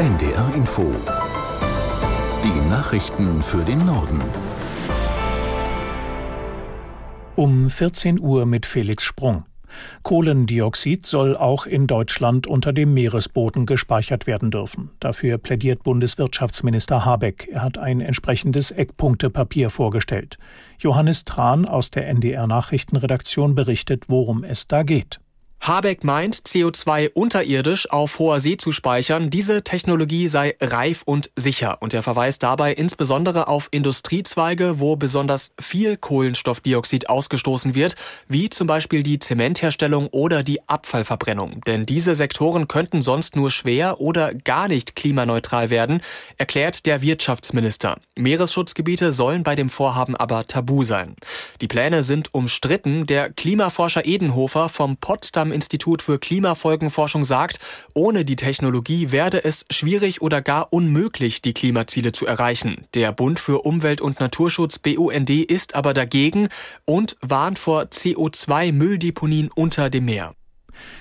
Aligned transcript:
NDR 0.00 0.54
Info. 0.54 0.94
Die 2.42 2.70
Nachrichten 2.70 3.42
für 3.42 3.62
den 3.62 3.84
Norden. 3.84 4.18
Um 7.36 7.68
14 7.68 8.18
Uhr 8.18 8.46
mit 8.46 8.64
Felix 8.64 9.04
Sprung. 9.04 9.44
Kohlendioxid 10.02 11.04
soll 11.04 11.36
auch 11.36 11.66
in 11.66 11.86
Deutschland 11.86 12.46
unter 12.46 12.72
dem 12.72 12.94
Meeresboden 12.94 13.66
gespeichert 13.66 14.26
werden 14.26 14.50
dürfen. 14.50 14.88
Dafür 15.00 15.36
plädiert 15.36 15.82
Bundeswirtschaftsminister 15.82 17.04
Habeck. 17.04 17.48
Er 17.52 17.60
hat 17.60 17.76
ein 17.76 18.00
entsprechendes 18.00 18.70
Eckpunktepapier 18.70 19.68
vorgestellt. 19.68 20.38
Johannes 20.78 21.26
Tran 21.26 21.66
aus 21.66 21.90
der 21.90 22.08
NDR 22.08 22.46
Nachrichtenredaktion 22.46 23.54
berichtet, 23.54 24.04
worum 24.08 24.44
es 24.44 24.66
da 24.66 24.82
geht. 24.82 25.20
Habeck 25.62 26.04
meint, 26.04 26.36
CO2 26.36 27.10
unterirdisch 27.12 27.90
auf 27.90 28.18
hoher 28.18 28.40
See 28.40 28.56
zu 28.56 28.72
speichern. 28.72 29.28
Diese 29.28 29.62
Technologie 29.62 30.26
sei 30.28 30.56
reif 30.58 31.02
und 31.04 31.30
sicher. 31.36 31.76
Und 31.80 31.92
er 31.92 32.02
verweist 32.02 32.42
dabei 32.42 32.72
insbesondere 32.72 33.46
auf 33.46 33.68
Industriezweige, 33.70 34.80
wo 34.80 34.96
besonders 34.96 35.52
viel 35.60 35.98
Kohlenstoffdioxid 35.98 37.10
ausgestoßen 37.10 37.74
wird, 37.74 37.94
wie 38.26 38.48
zum 38.48 38.66
Beispiel 38.66 39.02
die 39.02 39.18
Zementherstellung 39.18 40.06
oder 40.08 40.42
die 40.42 40.66
Abfallverbrennung. 40.66 41.60
Denn 41.66 41.84
diese 41.84 42.14
Sektoren 42.14 42.66
könnten 42.66 43.02
sonst 43.02 43.36
nur 43.36 43.50
schwer 43.50 44.00
oder 44.00 44.32
gar 44.32 44.66
nicht 44.66 44.96
klimaneutral 44.96 45.68
werden, 45.68 46.00
erklärt 46.38 46.86
der 46.86 47.02
Wirtschaftsminister. 47.02 47.98
Meeresschutzgebiete 48.16 49.12
sollen 49.12 49.42
bei 49.42 49.56
dem 49.56 49.68
Vorhaben 49.68 50.16
aber 50.16 50.46
tabu 50.46 50.84
sein. 50.84 51.16
Die 51.60 51.68
Pläne 51.68 52.02
sind 52.02 52.32
umstritten. 52.32 53.04
Der 53.04 53.28
Klimaforscher 53.30 54.06
Edenhofer 54.06 54.70
vom 54.70 54.96
Potsdam 54.96 55.49
Institut 55.52 56.02
für 56.02 56.18
Klimafolgenforschung 56.18 57.24
sagt, 57.24 57.60
ohne 57.94 58.24
die 58.24 58.36
Technologie 58.36 59.12
werde 59.12 59.44
es 59.44 59.64
schwierig 59.70 60.22
oder 60.22 60.42
gar 60.42 60.72
unmöglich, 60.72 61.42
die 61.42 61.54
Klimaziele 61.54 62.12
zu 62.12 62.26
erreichen. 62.26 62.86
Der 62.94 63.12
Bund 63.12 63.38
für 63.38 63.64
Umwelt 63.64 64.00
und 64.00 64.20
Naturschutz 64.20 64.78
BUND 64.78 65.30
ist 65.30 65.74
aber 65.74 65.94
dagegen 65.94 66.48
und 66.84 67.16
warnt 67.20 67.58
vor 67.58 67.82
CO2-Mülldeponien 67.84 69.50
unter 69.54 69.90
dem 69.90 70.06
Meer. 70.06 70.34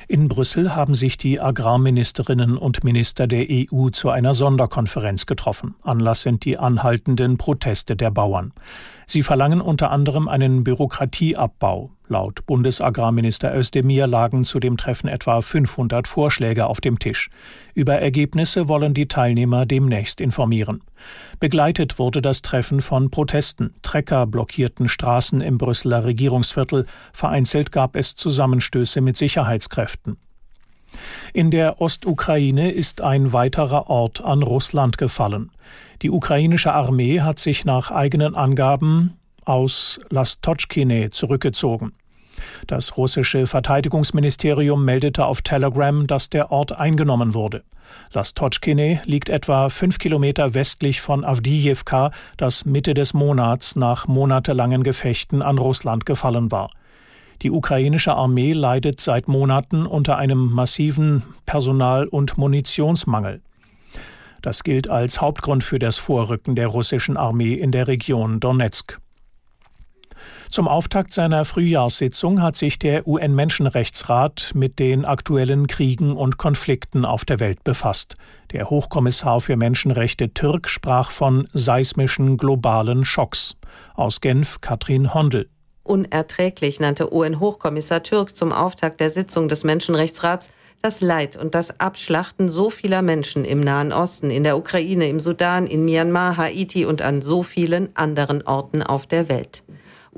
In 0.07 0.27
Brüssel 0.27 0.75
haben 0.75 0.93
sich 0.93 1.17
die 1.17 1.39
Agrarministerinnen 1.39 2.57
und 2.57 2.83
Minister 2.83 3.27
der 3.27 3.45
EU 3.49 3.89
zu 3.89 4.09
einer 4.09 4.33
Sonderkonferenz 4.33 5.25
getroffen. 5.25 5.75
Anlass 5.81 6.23
sind 6.23 6.45
die 6.45 6.57
anhaltenden 6.57 7.37
Proteste 7.37 7.95
der 7.95 8.11
Bauern. 8.11 8.53
Sie 9.07 9.23
verlangen 9.23 9.61
unter 9.61 9.91
anderem 9.91 10.27
einen 10.27 10.63
Bürokratieabbau. 10.63 11.91
Laut 12.11 12.43
Bundesagrarminister 12.47 13.55
Özdemir 13.55 14.07
lagen 14.07 14.43
zu 14.43 14.59
dem 14.59 14.77
Treffen 14.77 15.07
etwa 15.07 15.41
500 15.41 16.07
Vorschläge 16.07 16.65
auf 16.65 16.81
dem 16.81 16.97
Tisch. 16.97 17.29
Über 17.75 17.99
Ergebnisse 17.99 18.67
wollen 18.67 18.95
die 18.95 19.07
Teilnehmer 19.07 19.67
demnächst 19.67 20.19
informieren. 20.19 20.81
Begleitet 21.39 21.99
wurde 21.99 22.23
das 22.23 22.41
Treffen 22.41 22.81
von 22.81 23.11
Protesten. 23.11 23.75
Trecker 23.83 24.25
blockierten 24.25 24.89
Straßen 24.89 25.39
im 25.41 25.59
Brüsseler 25.59 26.03
Regierungsviertel. 26.03 26.87
Vereinzelt 27.13 27.71
gab 27.71 27.95
es 27.95 28.15
Zusammenstöße 28.15 29.01
mit 29.01 29.15
Sicherheitskräften. 29.15 30.17
In 31.33 31.51
der 31.51 31.79
Ostukraine 31.79 32.71
ist 32.71 33.01
ein 33.01 33.33
weiterer 33.33 33.87
Ort 33.87 34.23
an 34.23 34.41
Russland 34.41 34.97
gefallen. 34.97 35.51
Die 36.01 36.09
ukrainische 36.09 36.73
Armee 36.73 37.21
hat 37.21 37.37
sich 37.37 37.65
nach 37.65 37.91
eigenen 37.91 38.33
Angaben 38.33 39.13
aus 39.45 39.99
Lastotschkine 40.09 41.09
zurückgezogen. 41.09 41.93
Das 42.67 42.97
russische 42.97 43.47
Verteidigungsministerium 43.47 44.83
meldete 44.83 45.25
auf 45.25 45.41
Telegram, 45.41 46.07
dass 46.07 46.29
der 46.29 46.51
Ort 46.51 46.71
eingenommen 46.71 47.33
wurde. 47.33 47.63
Lastotschkine 48.13 49.01
liegt 49.05 49.29
etwa 49.29 49.69
fünf 49.69 49.97
Kilometer 49.97 50.53
westlich 50.53 51.01
von 51.01 51.25
Avdijewka, 51.25 52.11
das 52.37 52.65
Mitte 52.65 52.93
des 52.93 53.13
Monats 53.13 53.75
nach 53.75 54.07
monatelangen 54.07 54.83
Gefechten 54.83 55.41
an 55.41 55.57
Russland 55.57 56.05
gefallen 56.05 56.51
war. 56.51 56.69
Die 57.41 57.51
ukrainische 57.51 58.13
Armee 58.13 58.51
leidet 58.51 58.99
seit 58.99 59.27
Monaten 59.27 59.85
unter 59.85 60.17
einem 60.17 60.51
massiven 60.51 61.23
Personal- 61.45 62.07
und 62.07 62.37
Munitionsmangel. 62.37 63.41
Das 64.41 64.63
gilt 64.63 64.89
als 64.89 65.21
Hauptgrund 65.21 65.63
für 65.63 65.79
das 65.79 65.97
Vorrücken 65.97 66.55
der 66.55 66.67
russischen 66.67 67.17
Armee 67.17 67.53
in 67.53 67.71
der 67.71 67.87
Region 67.87 68.39
Donetsk. 68.39 68.99
Zum 70.49 70.67
Auftakt 70.67 71.13
seiner 71.13 71.45
Frühjahrssitzung 71.45 72.41
hat 72.41 72.55
sich 72.55 72.79
der 72.79 73.07
UN-Menschenrechtsrat 73.07 74.51
mit 74.55 74.79
den 74.79 75.05
aktuellen 75.05 75.67
Kriegen 75.67 76.15
und 76.15 76.37
Konflikten 76.37 77.05
auf 77.05 77.25
der 77.25 77.39
Welt 77.39 77.63
befasst. 77.63 78.15
Der 78.51 78.69
Hochkommissar 78.69 79.41
für 79.41 79.55
Menschenrechte 79.55 80.33
Türk 80.33 80.69
sprach 80.69 81.11
von 81.11 81.47
seismischen 81.53 82.37
globalen 82.37 83.05
Schocks. 83.05 83.55
Aus 83.95 84.21
Genf 84.21 84.61
Katrin 84.61 85.13
Hondel. 85.13 85.49
Unerträglich 85.83 86.79
nannte 86.79 87.13
UN-Hochkommissar 87.13 88.03
Türk 88.03 88.35
zum 88.35 88.51
Auftakt 88.51 88.99
der 88.99 89.09
Sitzung 89.09 89.47
des 89.47 89.63
Menschenrechtsrats 89.63 90.51
das 90.81 91.01
Leid 91.01 91.35
und 91.35 91.55
das 91.55 91.79
Abschlachten 91.79 92.49
so 92.49 92.69
vieler 92.69 93.01
Menschen 93.01 93.43
im 93.43 93.59
Nahen 93.59 93.91
Osten, 93.91 94.31
in 94.31 94.43
der 94.43 94.57
Ukraine, 94.57 95.09
im 95.09 95.19
Sudan, 95.19 95.67
in 95.67 95.83
Myanmar, 95.83 96.37
Haiti 96.37 96.85
und 96.85 97.01
an 97.01 97.21
so 97.21 97.43
vielen 97.43 97.95
anderen 97.95 98.45
Orten 98.47 98.81
auf 98.81 99.05
der 99.05 99.29
Welt. 99.29 99.63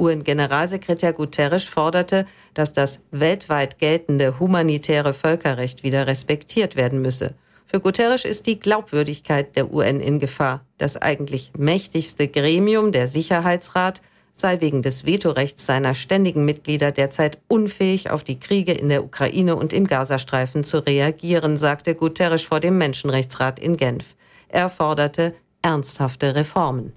UN-Generalsekretär 0.02 1.14
Guterres 1.14 1.64
forderte, 1.64 2.26
dass 2.54 2.74
das 2.74 3.04
weltweit 3.12 3.80
geltende 3.80 4.40
humanitäre 4.40 5.14
Völkerrecht 5.14 5.84
wieder 5.84 6.08
respektiert 6.08 6.76
werden 6.76 7.02
müsse. 7.02 7.36
Für 7.68 7.80
Guterres 7.80 8.26
ist 8.26 8.48
die 8.48 8.60
Glaubwürdigkeit 8.60 9.56
der 9.56 9.74
UN 9.74 10.02
in 10.02 10.20
Gefahr. 10.20 10.66
Das 10.78 10.98
eigentlich 10.98 11.54
mächtigste 11.58 12.28
Gremium, 12.28 12.92
der 12.92 13.08
Sicherheitsrat, 13.08 14.02
sei 14.34 14.60
wegen 14.60 14.82
des 14.82 15.06
Vetorechts 15.06 15.66
seiner 15.66 15.94
ständigen 15.94 16.44
Mitglieder 16.44 16.92
derzeit 16.92 17.38
unfähig, 17.48 18.10
auf 18.10 18.26
die 18.26 18.40
Kriege 18.40 18.74
in 18.74 18.90
der 18.90 19.06
Ukraine 19.06 19.56
und 19.56 19.72
im 19.72 19.88
Gazastreifen 19.88 20.66
zu 20.66 20.80
reagieren, 20.86 21.58
sagte 21.58 21.96
Guterres 21.96 22.42
vor 22.42 22.60
dem 22.60 22.78
Menschenrechtsrat 22.78 23.60
in 23.60 23.78
Genf. 23.78 24.16
Er 24.50 24.70
forderte 24.70 25.34
ernsthafte 25.62 26.36
Reformen. 26.36 26.92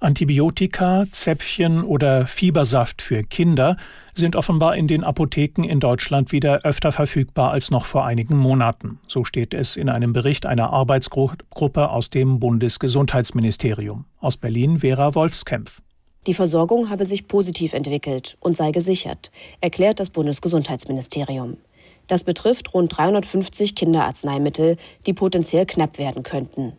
Antibiotika, 0.00 1.04
Zäpfchen 1.10 1.82
oder 1.82 2.26
Fiebersaft 2.26 3.02
für 3.02 3.22
Kinder 3.22 3.76
sind 4.14 4.36
offenbar 4.36 4.76
in 4.76 4.86
den 4.86 5.04
Apotheken 5.04 5.64
in 5.64 5.80
Deutschland 5.80 6.32
wieder 6.32 6.60
öfter 6.64 6.92
verfügbar 6.92 7.50
als 7.50 7.70
noch 7.70 7.84
vor 7.84 8.04
einigen 8.04 8.36
Monaten. 8.36 8.98
So 9.06 9.24
steht 9.24 9.54
es 9.54 9.76
in 9.76 9.88
einem 9.88 10.12
Bericht 10.12 10.46
einer 10.46 10.72
Arbeitsgruppe 10.72 11.90
aus 11.90 12.10
dem 12.10 12.38
Bundesgesundheitsministerium. 12.38 14.04
Aus 14.20 14.36
Berlin 14.36 14.78
Vera 14.78 15.14
Wolfskämpf. 15.14 15.80
Die 16.26 16.34
Versorgung 16.34 16.88
habe 16.88 17.04
sich 17.04 17.28
positiv 17.28 17.74
entwickelt 17.74 18.36
und 18.40 18.56
sei 18.56 18.70
gesichert, 18.70 19.30
erklärt 19.60 20.00
das 20.00 20.10
Bundesgesundheitsministerium. 20.10 21.58
Das 22.06 22.24
betrifft 22.24 22.74
rund 22.74 22.96
350 22.96 23.74
Kinderarzneimittel, 23.74 24.76
die 25.06 25.12
potenziell 25.12 25.66
knapp 25.66 25.98
werden 25.98 26.22
könnten. 26.22 26.74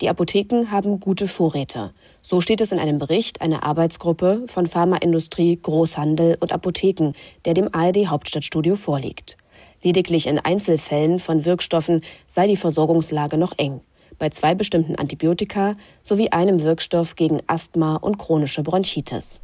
Die 0.00 0.08
Apotheken 0.08 0.70
haben 0.70 0.98
gute 0.98 1.28
Vorräte. 1.28 1.92
So 2.22 2.40
steht 2.40 2.62
es 2.62 2.72
in 2.72 2.78
einem 2.78 2.96
Bericht 2.96 3.42
einer 3.42 3.64
Arbeitsgruppe 3.64 4.44
von 4.46 4.66
Pharmaindustrie, 4.66 5.58
Großhandel 5.60 6.38
und 6.40 6.52
Apotheken, 6.52 7.12
der 7.44 7.52
dem 7.52 7.68
ARD 7.74 8.06
Hauptstadtstudio 8.06 8.76
vorliegt. 8.76 9.36
Lediglich 9.82 10.26
in 10.26 10.38
Einzelfällen 10.38 11.18
von 11.18 11.44
Wirkstoffen 11.44 12.00
sei 12.26 12.46
die 12.46 12.56
Versorgungslage 12.56 13.36
noch 13.36 13.52
eng. 13.58 13.82
Bei 14.18 14.30
zwei 14.30 14.54
bestimmten 14.54 14.96
Antibiotika 14.96 15.76
sowie 16.02 16.30
einem 16.30 16.62
Wirkstoff 16.62 17.14
gegen 17.14 17.40
Asthma 17.46 17.96
und 17.96 18.18
chronische 18.18 18.62
Bronchitis. 18.62 19.42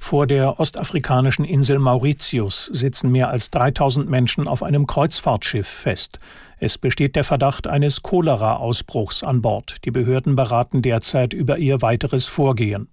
Vor 0.00 0.26
der 0.26 0.58
ostafrikanischen 0.60 1.44
Insel 1.44 1.78
Mauritius 1.78 2.66
sitzen 2.66 3.10
mehr 3.10 3.28
als 3.28 3.50
3000 3.50 4.08
Menschen 4.08 4.48
auf 4.48 4.62
einem 4.62 4.86
Kreuzfahrtschiff 4.86 5.66
fest. 5.66 6.20
Es 6.58 6.78
besteht 6.78 7.16
der 7.16 7.24
Verdacht 7.24 7.66
eines 7.66 8.02
Cholera-Ausbruchs 8.02 9.22
an 9.22 9.42
Bord. 9.42 9.84
Die 9.84 9.90
Behörden 9.90 10.36
beraten 10.36 10.82
derzeit 10.82 11.34
über 11.34 11.58
ihr 11.58 11.82
weiteres 11.82 12.26
Vorgehen. 12.26 12.88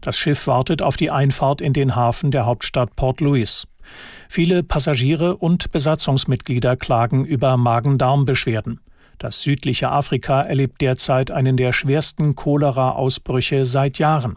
Das 0.00 0.16
Schiff 0.16 0.46
wartet 0.46 0.82
auf 0.82 0.96
die 0.96 1.10
Einfahrt 1.10 1.60
in 1.60 1.72
den 1.72 1.96
Hafen 1.96 2.30
der 2.30 2.46
Hauptstadt 2.46 2.94
Port 2.96 3.20
Louis. 3.20 3.66
Viele 4.28 4.62
Passagiere 4.62 5.36
und 5.36 5.70
Besatzungsmitglieder 5.72 6.76
klagen 6.76 7.24
über 7.24 7.56
Magen-Darm-Beschwerden. 7.56 8.80
Das 9.18 9.42
südliche 9.42 9.90
Afrika 9.90 10.42
erlebt 10.42 10.80
derzeit 10.80 11.30
einen 11.30 11.56
der 11.56 11.72
schwersten 11.72 12.34
Cholera-Ausbrüche 12.34 13.64
seit 13.64 13.98
Jahren. 13.98 14.36